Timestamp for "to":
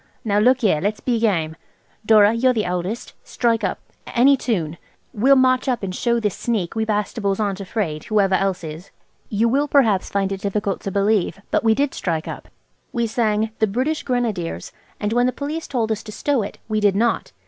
10.81-10.91, 16.01-16.11